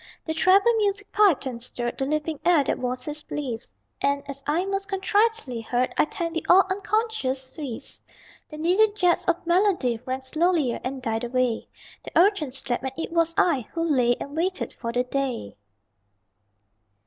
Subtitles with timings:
[0.25, 4.41] The treble music piped and stirred, The leaping air that was his bliss; And, as
[4.47, 8.01] I most contritely heard, I thanked the all unconscious Swiss!
[8.49, 11.67] The needled jets of melody Rang slowlier and died away
[12.01, 15.55] The Urchin slept; and it was I Who lay and waited for the day.